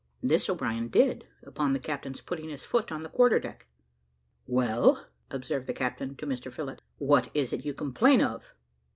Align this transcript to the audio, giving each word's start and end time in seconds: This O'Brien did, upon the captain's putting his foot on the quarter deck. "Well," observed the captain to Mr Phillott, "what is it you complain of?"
This 0.23 0.49
O'Brien 0.49 0.87
did, 0.87 1.27
upon 1.43 1.73
the 1.73 1.79
captain's 1.79 2.21
putting 2.21 2.49
his 2.49 2.63
foot 2.63 2.91
on 2.91 3.03
the 3.03 3.09
quarter 3.09 3.39
deck. 3.39 3.67
"Well," 4.47 5.05
observed 5.29 5.67
the 5.67 5.73
captain 5.75 6.15
to 6.15 6.25
Mr 6.25 6.51
Phillott, 6.51 6.79
"what 6.97 7.29
is 7.35 7.53
it 7.53 7.65
you 7.67 7.75
complain 7.75 8.19
of?" 8.19 8.55